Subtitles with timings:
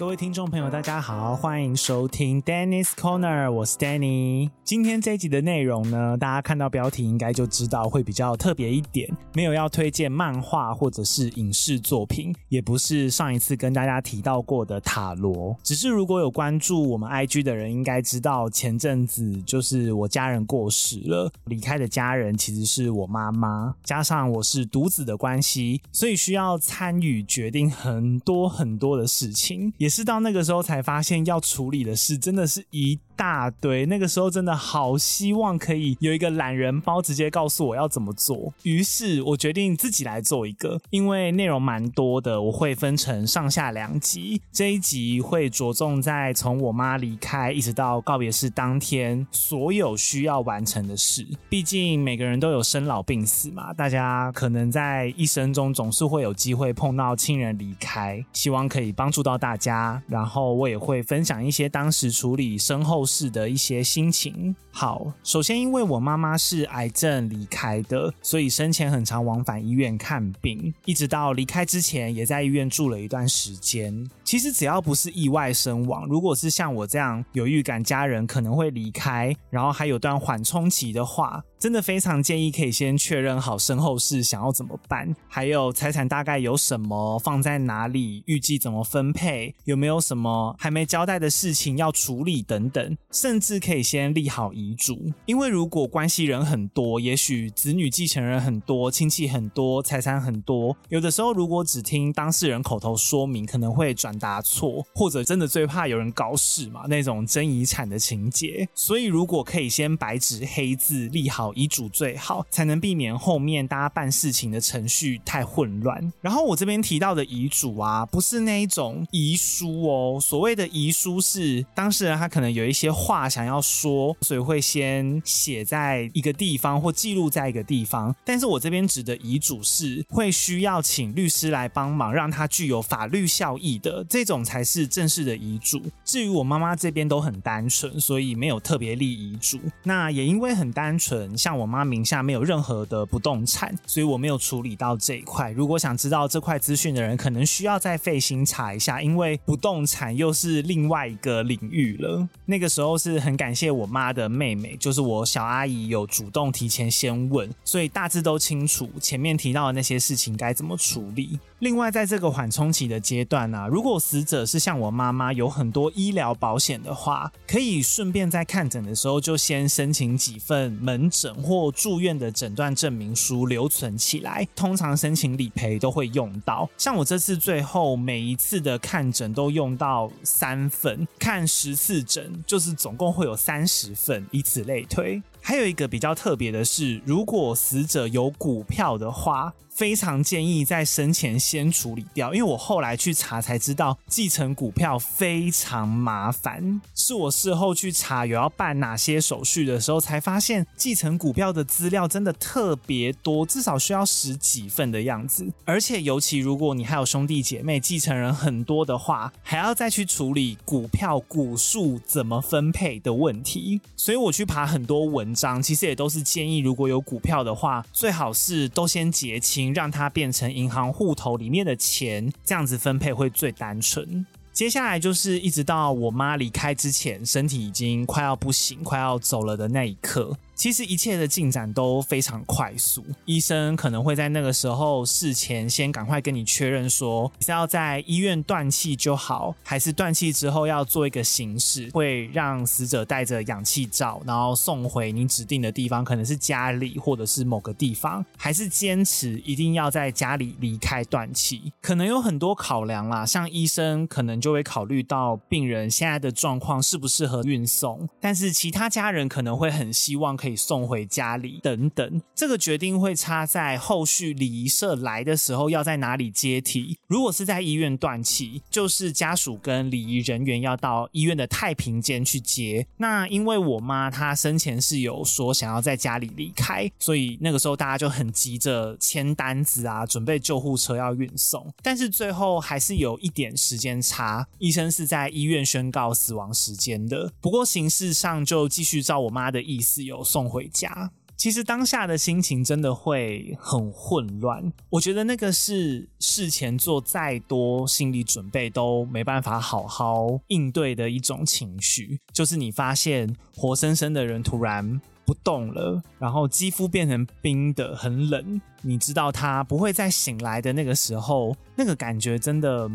[0.00, 4.48] 各位听众朋友，大家好，欢迎收听 Dennis Corner，我是 Danny。
[4.64, 15.54] 今天这一集的内容呢，大家看到标题应该就知道会比较特别一点，没有要推荐漫画或者是影视作品，也不是上一次跟大家提到过的塔罗。
[15.62, 33.84] 只是如果有关注我们 IG 的人，应该知道前阵子就是我家人过世了，离开的家人其实是我妈妈，加上我是独子的关系，所以需要参与决定很多很多的事情，也是到那个时候才发现要处理的事真的是一大堆。
[33.86, 38.54] 那个时候真的好希望可以有一个懒人包，直接告诉我要怎么做。
[38.62, 44.40] 于是我决定自己来做一个，因为内容蛮多的，我会分成上下两集。
[44.52, 51.26] 这一集会着重在从我妈离开一直到告别式当天所有需要完成的事。
[51.48, 59.79] 毕竟每个人都有生老病死嘛，大家可能在一生中总是会有机会碰到亲人离开，希望可以帮助到大家。
[60.08, 64.54] 然后我也会分享一些当时处理身后事的一些心情。
[64.72, 74.08] 好，首先因为我妈妈是癌症离开的，所以生前很常往返医院看病，一直到离开之前也在医院住了一段时间。
[74.24, 95.12] 其实只要不是意外身亡，如果是像我这样有预感家人可能会离开，然后还有段缓冲期的话，真的非常建议可以先确认好身后事想要怎么办，还有财产大概有什么，放在哪里，预计怎么分配，有没有什么还没交代的事情要处理等等，甚至可以先立好遗嘱。
[95.26, 108.68] 因为如果关系人很多，也许子女继承人很多，亲戚很多，财产很多，有的时候如果只听当事人口头说明，可能会转达错，或者真的最怕有人搞事嘛，那种争遗产的情节。
[108.74, 111.50] 所以如果可以先白纸黑字立好。
[111.60, 116.12] 遗嘱最好，才能避免后面大家办事情的程序太混乱。
[116.20, 120.18] 然后我这边提到的遗嘱啊，不是那一种遗书哦。
[120.20, 128.12] 所谓的遗书是当事人他可能有一些话想要说，所以会先写在一个地方或记录在一个地方。
[128.24, 135.80] 但是我这边指的遗嘱是会需要请律师来帮忙，让它具有法律效益的这种才是正式的遗嘱。
[136.04, 139.60] 至于我妈妈这边都很单纯，所以没有特别立遗嘱。
[139.84, 141.38] 那也因为很单纯。
[141.38, 145.52] 像我妈名下没有任何的不动产，所以我没有处理到这一块。
[145.52, 152.28] 如果想知道这块资讯的人，可能需要再费心查一下，因为不动产又是另外一个领域了。
[152.46, 161.38] 那个时候是很感谢我妈的妹妹，就是我小阿姨有主动提前先问，所以大致都清楚前面提到的那些事情该怎么处理。
[161.58, 174.48] 另外，在这个缓冲期的阶段呢、啊，如果死者是像我妈妈有很多医疗保险的话，可以顺便在看诊的时候就先申请几份门诊或住院的诊断证明书留存起来。
[174.56, 185.22] 通常申请理赔都会用到，像我这次最后每一次的看诊都用到三份，看十次诊就是总共会有三十份，以此类推。
[185.42, 196.82] 还有一个比较特别的是，如果死者有股票的话，非常建议在生前先处理掉，因为我后来去查才知道，继承股票非常麻烦。
[196.94, 205.50] 是我事后去查有要办哪些手续的时候，才发现继承股票的资料真的特别多，至少需要十几份的样子。
[205.64, 213.80] 而且尤其如果你还有兄弟姐妹继承人很多的话，还要再去处理股票股数怎么分配的问题。
[213.96, 219.70] 所以我去爬很多文章，其实也都是建议，如果有股票的话，最好是都先结清。
[219.80, 224.26] 让它变成银行户头里面的钱，这样子分配会最单纯。
[224.52, 230.36] 接下来就是一直到我妈离开之前，身体已经快要不行、快要走了的那一刻。
[230.60, 251.72] 其实一切的进展都非常快速，医生可能会在那个时候事前先赶快跟你确认说，是要在医院断气就好，还是断气之后要做一个形式，会让死者带着氧气罩，然后送回你指定的地方，可能是家里或者是某个地方，还是坚持一定要在家里离开断气？
[251.80, 260.49] 可能有很多考量啦，像医生可能就会考虑到病人现在的状况适不适合运送，但是其他家人可能会很希望可以。
[260.56, 266.98] 送回家里等等，这个决定会差在后续礼仪社来的时候要在哪里接体。
[267.06, 272.86] 如果是在医院断气，就是家属跟礼仪人员要到医院的太平间去接。
[272.96, 281.72] 那因为我妈她生前是有说想要在家里离开，所以那个时候大家就很急着签单子啊，准备救护车要运送。
[281.82, 287.32] 但是最后还是有一点时间差，医生是在医院宣告死亡时间的。
[287.40, 290.39] 不过形式上就继续照我妈的意思有送。
[290.40, 291.10] 送回家。
[291.36, 294.72] 其实当下的心情真的会很混乱。
[294.90, 308.60] 我觉得那个是事前做再多心理准备都没办法好好应对的一种情绪，就是你发现活生生的人突然不动了，然后肌肤变成冰的，很冷。
[308.82, 312.90] 你知道他不会再醒来的那个时候，那个感觉真的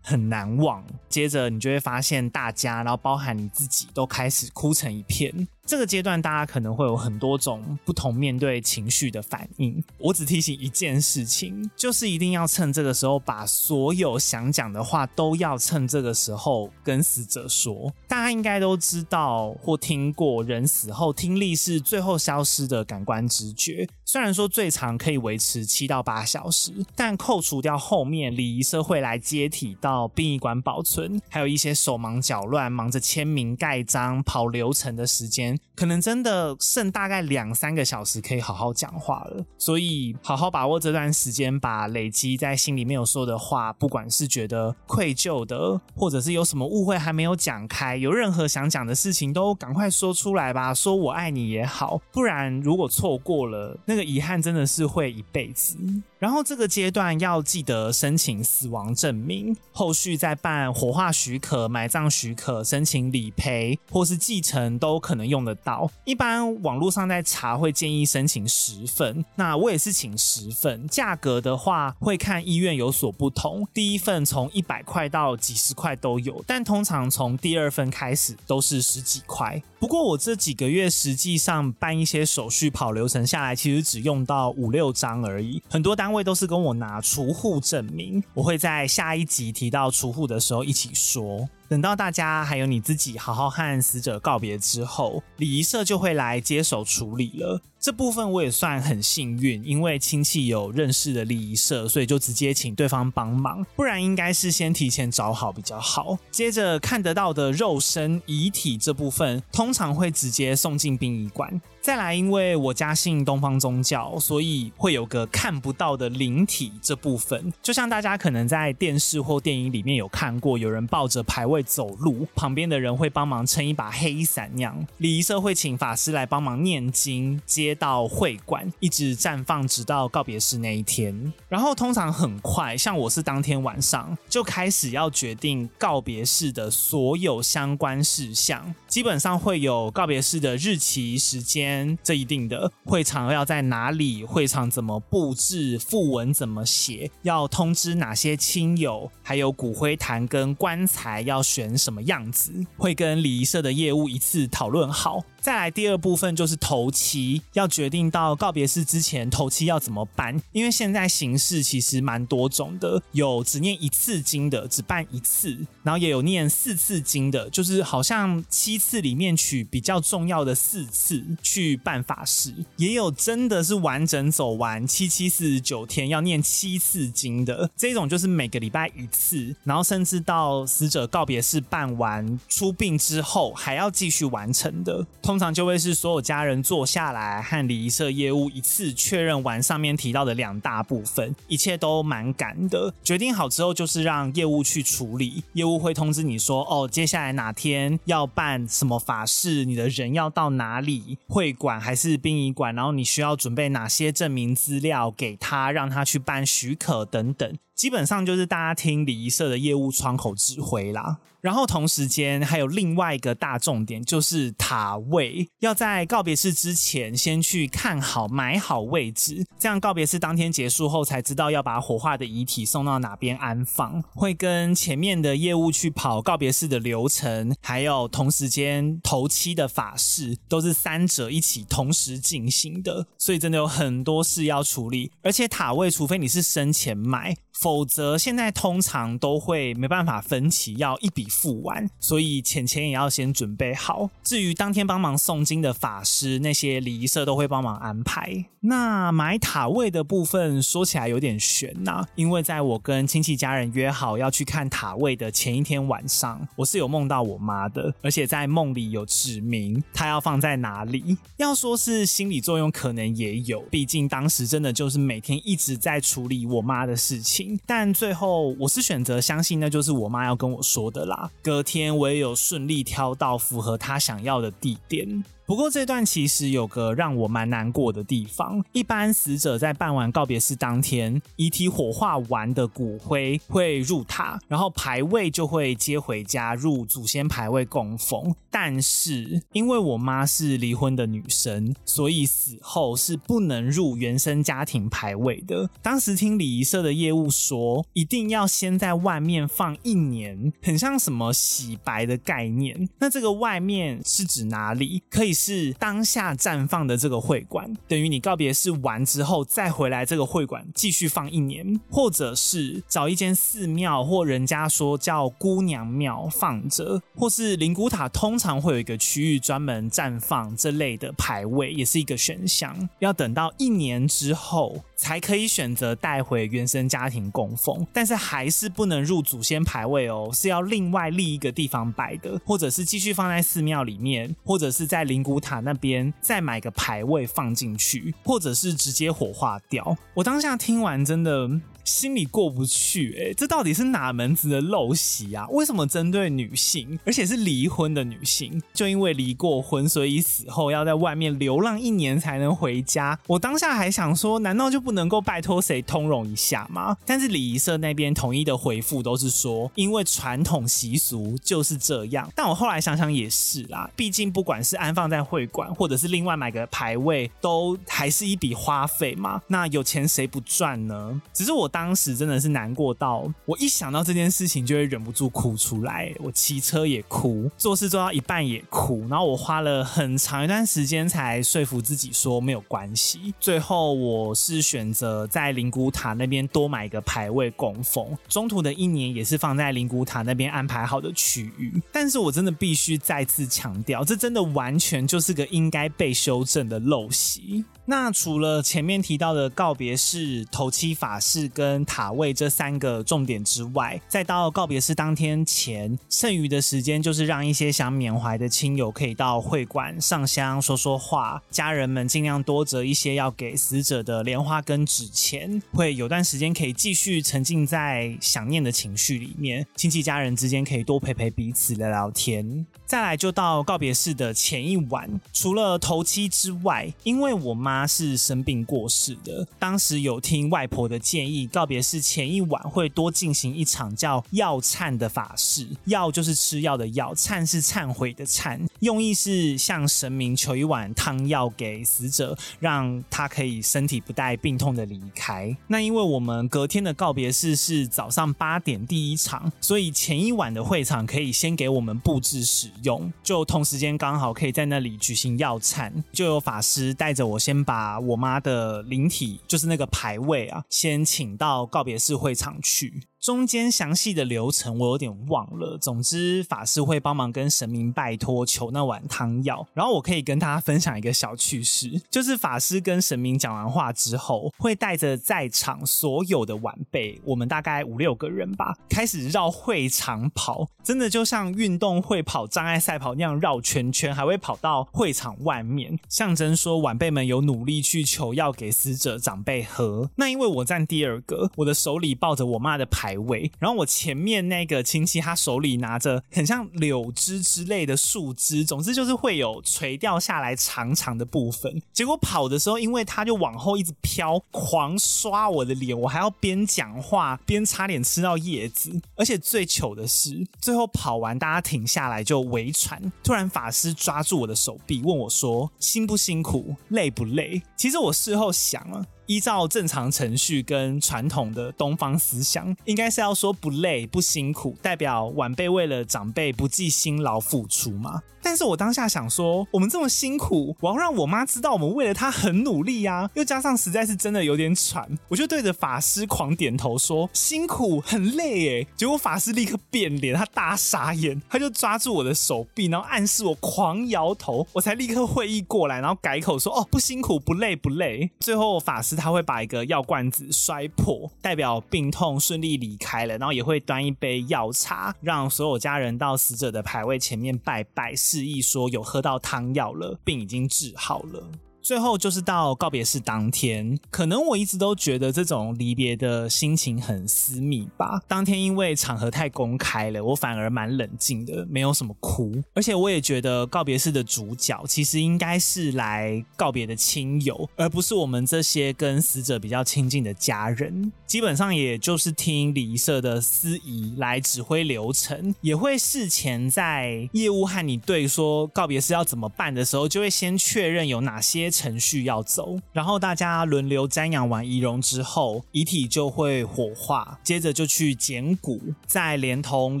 [0.02, 0.82] 很难忘。
[1.10, 5.46] 接着你就会发现大家，然后包含你自己，都开始哭成一片。
[5.66, 9.82] 这个阶段，大家可能会有很多种不同面对情绪的反应。
[9.98, 17.92] 我只提醒一件事情，就是一定要趁这个时候，把所有想讲的话都要趁这个时候跟死者说。
[18.08, 23.88] 大家应该都知道或听过，人死后听力是最后消失的感官直觉。
[24.04, 35.49] 虽然说最长可以维持七到八小时，但扣除掉后面礼仪社会来接体到殡仪馆保存，还有一些手忙脚乱、忙着签名盖章、跑流程的时间。
[35.74, 55.76] 可能真的剩大概两三个小时可以好好讲话了，所以好好把握这段时间，把累积在心里面有说的话，不管是觉得愧疚的，或者是有什么误会还没有讲开，有任何想讲的事情都赶快说出来吧，说我爱你也好，不然如果错过了，那个遗憾真的是会一辈子。
[56.20, 65.90] 然后这个阶段要记得申请死亡证明，后续再办火化许可、埋葬许可、申请理赔或是继承都可能用得到。
[66.04, 70.86] 一般网络上在查会建议申请十份，那我也是请十份。
[70.88, 79.62] 价格的话会看医院有所不同，第一份从一百块到几十块都有，但通常从第二份开始都是十几块。
[79.78, 86.09] 不过我这几个月实际上办一些手续、跑流程下来，其实只用到五六张而已，很多单。
[86.10, 91.48] 单位都是跟我拿除户证明，我会在下一集提到除户的时候一起说。
[91.68, 97.62] 等到大家还有你自己好好和死者告别之后，礼仪社就会来接手处理了。
[97.78, 103.64] 这部分我也算很幸运，因为亲戚有认识的礼仪社，所以就直接请对方帮忙。
[103.76, 106.18] 不然应该是先提前找好比较好。
[106.32, 111.62] 接着看得到的肉身遗体这部分，通常会直接送进殡仪馆。
[111.80, 117.50] 再来，因为我家信东方宗教，所以会有个看不到的灵体这部分。
[117.62, 121.60] 就像大家可能在电视或电影里面有看过，有人抱着牌位。
[121.70, 131.32] 走路，旁边的人会帮忙撑一把黑伞，那样礼仪社会请法师来帮忙念经，接到会馆，一直绽放直到告别式那一天。
[131.48, 141.69] 然后通常很快，像我是当天晚上就开始要决定告别式的所有相关事项，基本上会有告别式的日期、时间，
[142.02, 151.40] 这一定的，会场要在哪里，会场怎么布置，副文怎么写，要通知哪些亲友，还有骨灰坛跟棺材要。
[151.50, 155.24] 选什么样子，会跟礼仪社的业务一次讨论好。
[155.40, 185.06] 再来第二部分就是头七，要决定到告别式之前头七要怎么办，因为现在形式其实蛮多种的，有只念一次经的，只办一次，然后也有念四次经的，就是好像七次里面取比较重要的四次去办法事，也有真的是完整走完七七四十九天要念七次经的，这种就是每个礼拜一次，然后甚至到死者告别式办完出殡之后还要继续完成的。
[185.30, 192.92] 通常就会是所有家人坐下来和礼仪社业务一次确认完上面提到的两大部分，一切都蛮赶的。
[193.04, 195.44] 决定好之后，就是让业务去处理。
[195.52, 207.56] 业务会通知你说，哦，接下来哪天要办什么法事，你的人要到哪里，会馆还是殡仪馆，然后你需要准备哪些证明资料给他，让他去办许可等等。
[207.80, 211.16] 基本上就是大家听礼仪社的业务窗口指挥啦。
[211.40, 224.02] 然后同时间还有另外一个大重点，就是塔位要在告别式之前先去看好买好位置，这样告别式当天结束后才知道要把火化的遗体送到哪边安放。
[224.14, 235.10] 会跟前面的业务去跑告别式的流程，还有同时间头七的法事都是三者一起同时进行的，所以真的有很多事要处理。
[235.22, 241.26] 而且塔位，除非你是生前买，否则现在通常都会没办法分期，要一笔。
[241.30, 244.10] 付完，所以钱钱也要先准备好。
[244.24, 248.46] 至于当天帮忙诵经的法师，那些礼仪社都会帮忙安排。
[248.62, 261.16] 那买塔位的部分说起来有点悬呐、因为在我跟亲戚家人约好要去看塔位的前一天晚上，我是有梦到我妈的，而且在梦里有指明她要放在哪里。
[261.38, 267.49] 要说是心理作用，可能也有，毕竟当时真的就是每天一直在处理我妈的事情。
[267.66, 271.30] 但最后我是选择相信那就是我妈要跟我说的啦。
[271.42, 275.24] 隔天我也有顺利挑到符合她想要的地点。
[275.50, 278.64] 不过这段其实有个让我蛮难过的地方。
[278.70, 288.32] 一般死者在办完告别式当天，遗体火化完的骨灰会入塔，然后牌位就会接回家入祖先牌位供奉。
[288.48, 295.68] 但是因为我妈是离婚的女生，所以死后是不能入原生家庭牌位的。
[295.82, 302.88] 当时听礼仪社的业务说，一定要先在外面放一年，很像什么洗白的概念。
[303.00, 305.02] 那这个外面是指哪里？
[305.10, 322.88] 可以是当下绽放的这个会馆，等于你告别式完之后再回来这个会馆继续放一年，或者是找一间寺庙或人家说叫姑娘庙放着，或是灵骨塔通常会有一个区域专门绽放这类的牌位，也是一个选项。
[322.98, 339.96] 要等到一年之后才可以选择带回原生家庭供奉，但是还是不能入祖先牌位哦，是要另外立一个地方摆的，或者是继续放在寺庙里面，或者是在灵骨塔那边再买个牌位放进去，或者是直接火化掉。
[340.14, 341.48] 我当下听完真的。
[341.84, 345.46] 心里过不去，欸，哎，这到底是哪门子的陋习啊？
[345.48, 353.18] 为什么针对女性，而且是离婚的女性，就因为离过婚，所以死后要在外面流浪一年才能回家？
[353.26, 356.96] 我当下还想说，难道就不能够拜托谁通融一下吗？
[357.06, 362.30] 但是礼仪社那边统一的回复都是说，因为传统习俗就是这样。
[362.36, 369.40] 但我后来想想也是啦，毕竟不管是安放在会馆，或者是另外买个牌位，都还是一笔花费嘛。
[369.48, 371.20] 那有钱谁不赚呢？
[371.32, 371.69] 只是我。
[371.70, 376.12] 当时真的是难过到我一想到这件事情就会忍不住哭出来。
[376.18, 383.32] 我骑车也哭，做事做到一半也哭，然后我花了很长一段时间才说服自己说没有关系。
[383.40, 391.80] 最后我是选择在灵骨塔那边多买一个牌位供奉，中途的一年也是放在灵骨塔那边安排好的区域。
[391.92, 397.64] 但是我真的必须再次强调，这真的完全就是个应该被修正的陋习。
[397.90, 422.64] 那除了前面提到的告别式、头七法事跟塔位这三个重点之外，再到告别式当天前剩余的时间，就是让一些想缅怀的亲友可以到会馆上香说说话，家人们尽量多折一些要给死者的莲花跟纸钱，会有段时间可以继续沉浸在想念的情绪里面，亲戚家人之间可以多陪陪彼此聊聊天。
[422.86, 427.79] 再来就到告别式的前一晚，除了头七之外，因为我妈。
[427.80, 435.66] 他是生病过世的，当时有听外婆的建议，告别式前一晚会多进行一场叫药忏的法事。
[435.86, 445.56] 药就是吃药的药，忏是忏悔的忏，用意是向神明求一碗汤药给死者，让他可以身体不带病痛的离开。
[445.68, 457.64] 那因为我们隔天的告别式是早上八点第一场，所以前一晚的会场可以先给我们布置使用，就同时间刚好可以在那里举行药忏，就有法师带着我先。
[457.70, 463.04] 把我妈的灵体，就是那个牌位啊，先请到告别式会场去。
[463.20, 490.08] 中间详细的流程我有点忘了，总之法师会帮忙跟神明拜托求那碗汤药，然后我可以跟大家分享一个小趣事，就是法师跟神明讲完话之后，会带着在场所有的晚辈，我们大概五六个人吧，开始绕会场跑，真的就像运动会跑障碍赛跑那样绕圈圈，还会跑到会场外面，象征说晚辈们有努力去求药给死者长辈喝。
[490.16, 493.09] 那因为我站第二个，我的手里抱着我妈的牌。
[493.18, 501.80] 位，然后我前面那个亲戚，他手里拿着很像柳枝之类的树枝，总之就是会有垂掉下来长长的部分。
[501.92, 509.00] 结果跑的时候，因为他就往后一直飘，狂刷我的脸，我还要边讲话边差点吃到叶子。
[509.16, 519.04] 而且最糗的是，最后跑完大家停下来就围传，突然法师抓住我的手臂，问我说：“辛不辛苦，累不累？”其实我事后想了。
[519.30, 528.22] 依照正常程序跟传统的东方思想，应该是要说不累不辛苦，代表晚辈为了长辈不计辛劳付出嘛。
[528.42, 533.30] 但是我当下想说，我们这么辛苦，我要让我妈知道我们为了她很努力呀。
[533.34, 538.86] 又加上实在是真的有点喘，我就对着法师狂点头说辛苦很累诶。
[538.96, 548.28] 结果法师立刻变脸，他大傻眼，他就抓住我的手臂，然后暗示我狂摇头，我才立刻会意过来，然后改口说哦不辛苦不累不累。
[548.40, 549.19] 最后法师。
[549.20, 561.44] 他会把一个药罐子摔破，代表病痛顺利离开了，然后也会端一杯药茶，让所有家人到死者的牌位前面拜拜，示意说有喝到汤药了，病已经治好了。
[561.82, 568.20] 最后就是到告别式当天，可能我一直都觉得这种离别的心情很私密吧。
[568.28, 572.52] 当天因为场合太公开了，我反而蛮冷静的，没有什么哭。
[572.74, 581.10] 而且我也觉得告别式的主角其实应该是来告别的亲友，而不是我们这些跟死者比较亲近的家人。
[581.26, 591.69] 基本上也就是听礼仪社的司仪来指挥流程，也会事前在业务和你对说告别式要怎么办的时候，就会先确认有哪些。
[591.70, 600.00] 程序要走，然后大家轮流瞻仰完遗容之后，遗体就会火化，接着就去捡骨，再连同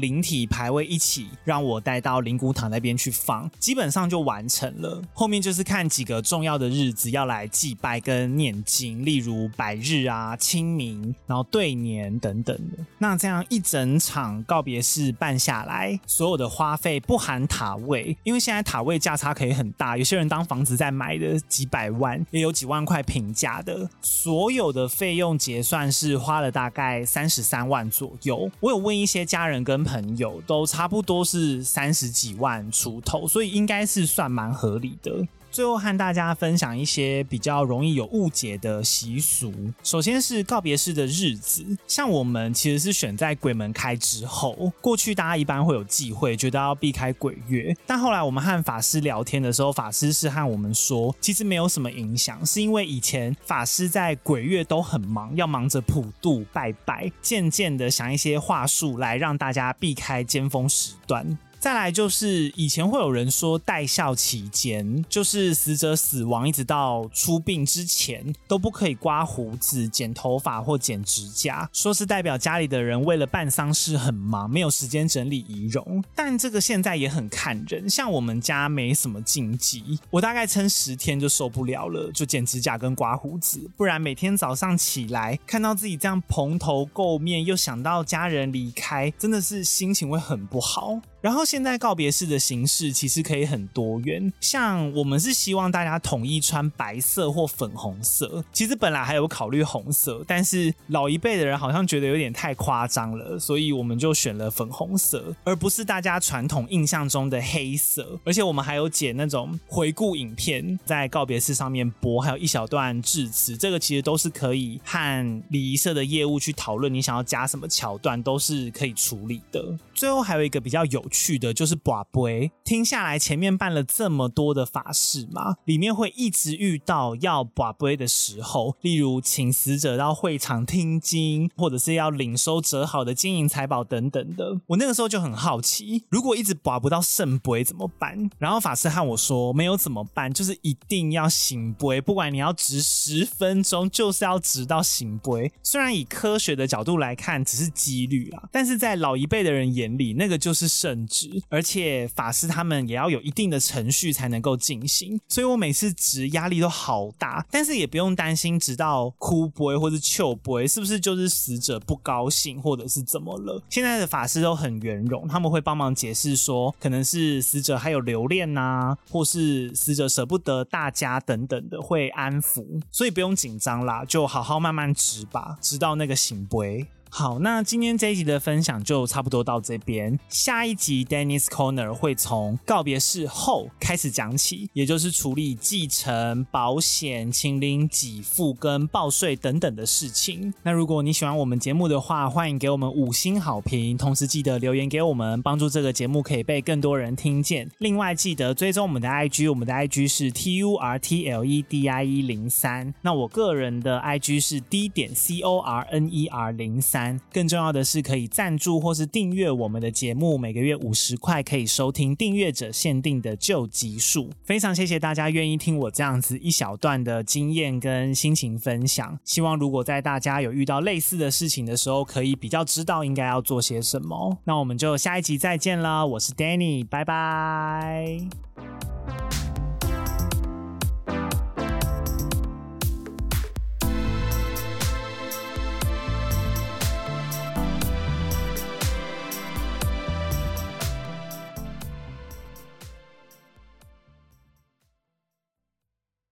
[0.00, 5.02] 灵体牌位一起让我带到灵骨塔那边去放，基本上就完成了。
[5.12, 12.78] 后面就是看几个重要的日子要来祭拜跟念经，例如百日啊、清明，然后对年等等的。
[12.98, 21.38] 那这样一整场告别式办下来，所有的花费不含塔位，因为现在塔位价差可以很大，有些人当房子在买的。
[21.60, 28.50] 几百万也有几万块平价的，所有的费用结算是花了大概三十三万左右。
[28.60, 35.28] 我有问一些家人跟朋友，都差不多是三十几万出头，所以应该是算蛮合理的。
[35.50, 39.52] 最后和大家分享一些比较容易有误解的习俗。
[39.82, 44.72] 首先是告别式的日子，像我们其实是选在鬼门开之后。
[44.80, 47.76] 过去大家一般会有忌讳，觉得要避开鬼月。
[47.86, 61.38] 但后来我们和法师聊天的时候，法师是和我们说，其实没有什么影响，是因为以前法师在鬼月都很忙，要忙着普渡拜拜，渐渐的想一些话术来让大家避开尖峰时段。
[61.60, 76.02] 再来就是以前会有人说待孝期间，就是死者死亡一直到出殡之前都不可以刮胡子、剪头发或剪指甲，说是代表家里的人为了办丧事很忙，没有时间整理仪容。
[76.14, 90.98] 但这个现在也很看人，像我们家没什么禁忌，我大概撑十天就受不了了，就剪指甲跟刮胡子，不然每天早上起来看到自己这样蓬头垢面，又想到家人离开，真的是心情会很不好。
[91.20, 108.18] 然后现在告别式的形式其实可以很多元，像我们是希望大家统一穿白色或粉红色，其实本来还有考虑红色，但是老一辈的人好像觉得有点太夸张了，所以我们就选了粉红色，而不是大家传统印象中的黑色。
[108.24, 119.78] 而且我们还有剪那种回顾影片，在告别式上面播，还有一小段致辞，这个其实都是可以和礼仪社的业务去讨论，你想要加什么桥段都是可以处理的。
[120.00, 134.58] 最后还有一个比较有趣的就是寡杯，听下来前面办了这么多的法事嘛，里面会一直遇到要寡杯的时候，例如请死者到会场听经，或者是要领收折好的金银财宝等等的。
[134.68, 138.30] 我那个时候就很好奇，如果一直寡不到圣杯怎么办？
[138.38, 145.52] 然后法师和我说，没有怎么办，就是一定要醒杯，不管你要值十分钟，就是要直到醒杯。
[145.62, 151.00] 虽然以科学的角度来看，只是几率啦，但是在老一辈的人眼里，那个就是圣。
[151.48, 163.62] 而且法师他们也要有一定的程序才能够进行，所以我每次值压力都好大，但是也不用担心直到哭杯或是糗杯，是不是就是死者不高兴或者是怎么了？
[163.70, 176.86] 现在的法师都很圆融，他们会帮忙解释说，可能是死者还有留恋呐、啊，或是死者舍不得大家等等的，会安抚，所以不用紧张啦，就好好慢慢值吧，直到那个圣杯。
[177.12, 180.16] 好，那今天这一集的分享就差不多到这边。
[180.28, 190.54] 下一集 Dennis Corner 会从告别式后开始讲起，也就是处理继承、保险、清零给付跟报税等等的事情。
[190.62, 197.68] 那如果你喜欢我们节目的话，欢迎给我们五星好评，同时记得留言给我们，帮助这个节目可以被更多人听见。
[197.78, 202.94] 另外记得追踪我们的 IG，我们的 IG 是 T U R T L E D I E 零三。
[203.02, 206.99] 那我个人的 IG 是 D 点 C O R N E R 零三。
[207.32, 214.30] 更重要的是，可以赞助或是订阅我们的节目，每个月五十块可以收听订阅者限定的旧集数。
[214.44, 219.18] 非常谢谢大家愿意听我这样子一小段的经验跟心情分享。
[219.24, 224.38] 希望如果在大家有遇到类似的事情的时候，可以比较知道应该要做些什么。
[224.44, 228.89] 那我们就下一集再见了，我是 Danny，拜拜。